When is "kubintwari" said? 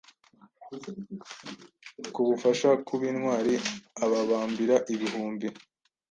2.87-3.53